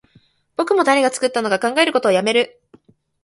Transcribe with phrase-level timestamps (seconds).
[0.55, 2.59] 僕も誰が作ったのか考えることをやめる